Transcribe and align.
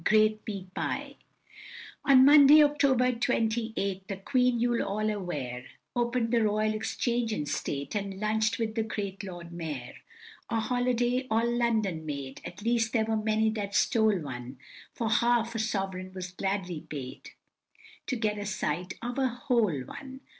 "Great 0.03 0.39
Meat 0.47 0.73
Pie." 0.73 1.15
On 2.05 2.25
Monday, 2.25 2.63
October 2.63 3.11
twenty 3.11 3.71
eight, 3.77 4.07
The 4.07 4.17
Queen, 4.17 4.59
you're 4.59 4.81
all 4.83 5.11
aware, 5.11 5.65
Open'd 5.95 6.31
the 6.33 6.41
Royal 6.43 6.73
Exchange 6.73 7.31
in 7.31 7.45
state, 7.45 7.93
And 7.93 8.19
lunch'd 8.19 8.57
with 8.57 8.73
the 8.73 8.81
great 8.81 9.23
Lord 9.23 9.51
Mayor; 9.51 9.93
A 10.49 10.59
holiday 10.59 11.27
all 11.29 11.47
London 11.47 12.03
made, 12.03 12.41
At 12.43 12.63
least 12.63 12.93
there 12.93 13.05
were 13.05 13.15
many 13.15 13.51
that 13.51 13.75
stole 13.75 14.17
one, 14.17 14.57
While 14.97 15.09
half 15.11 15.53
a 15.53 15.59
sovereign 15.59 16.13
was 16.15 16.31
gladly 16.31 16.79
paid, 16.89 17.29
To 18.07 18.15
get 18.15 18.39
a 18.39 18.45
sight 18.47 18.95
of 19.03 19.19
a 19.19 19.27
whole 19.27 19.81
one! 19.81 20.21